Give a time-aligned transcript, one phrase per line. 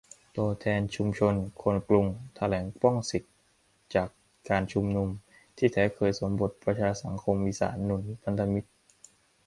[0.37, 2.05] ตัวแทนชุมชนคนกรุง
[2.35, 3.31] แถลงป้องสิทธิ
[3.95, 4.09] จาก
[4.49, 5.09] การชุมนุม
[5.57, 8.69] ที่แท้เคยสวมบทประชาสังคมอีสานหนุนพันธมิตร